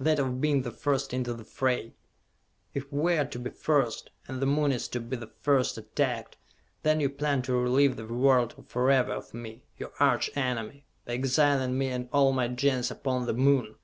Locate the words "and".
4.26-4.42, 11.90-12.08